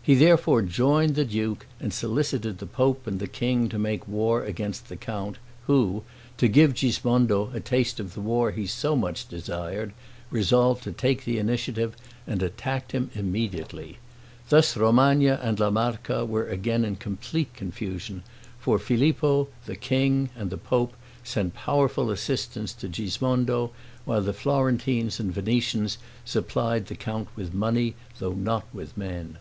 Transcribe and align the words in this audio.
He 0.00 0.14
therefore 0.14 0.62
joined 0.62 1.16
the 1.16 1.24
duke, 1.24 1.66
and 1.80 1.92
solicited 1.92 2.58
the 2.58 2.66
pope 2.66 3.08
and 3.08 3.18
the 3.18 3.26
king 3.26 3.68
to 3.70 3.78
make 3.80 4.06
war 4.06 4.44
against 4.44 4.88
the 4.88 4.94
count, 4.94 5.38
who, 5.66 6.04
to 6.36 6.46
give 6.46 6.74
Gismondo 6.74 7.50
a 7.52 7.58
taste 7.58 7.98
of 7.98 8.14
the 8.14 8.20
war 8.20 8.52
he 8.52 8.68
so 8.68 8.94
much 8.94 9.26
desired, 9.28 9.92
resolved 10.30 10.84
to 10.84 10.92
take 10.92 11.24
the 11.24 11.38
initiative, 11.40 11.96
and 12.24 12.40
attacked 12.40 12.92
him 12.92 13.10
immediately. 13.16 13.98
Thus 14.50 14.76
Romagna 14.76 15.40
and 15.42 15.58
La 15.58 15.70
Marca 15.70 16.24
were 16.24 16.46
again 16.46 16.84
in 16.84 16.94
complete 16.94 17.52
confusion, 17.54 18.22
for 18.60 18.78
Filippo, 18.78 19.48
the 19.64 19.74
king, 19.74 20.30
and 20.36 20.50
the 20.50 20.56
pope, 20.58 20.92
sent 21.24 21.54
powerful 21.56 22.12
assistance 22.12 22.72
to 22.74 22.86
Gismondo, 22.86 23.72
while 24.04 24.22
the 24.22 24.32
Florentines 24.32 25.18
and 25.18 25.34
Venetians 25.34 25.98
supplied 26.24 26.86
the 26.86 26.94
count 26.94 27.26
with 27.34 27.52
money, 27.52 27.96
though 28.20 28.34
not 28.34 28.64
with 28.72 28.96
men. 28.96 29.38